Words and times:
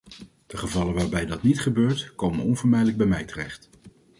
De 0.47 0.57
gevallen 0.57 0.93
waarbij 0.93 1.25
dat 1.25 1.43
niet 1.43 1.61
gebeurt, 1.61 2.15
komen 2.15 2.45
onvermijdelijk 2.45 2.97
bij 2.97 3.07
mij 3.07 3.25
terecht. 3.25 3.69